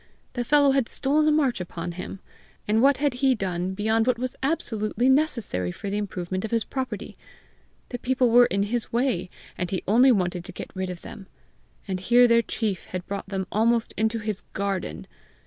[0.33, 2.21] The fellow had stolen a march upon him!
[2.67, 6.63] And what had he done beyond what was absolutely necessary for the improvement of his
[6.63, 7.19] property!
[7.89, 9.29] The people were in his way,
[9.59, 11.27] and he only wanted to get rid of them!
[11.87, 15.05] And here their chief had brought them almost into his garden!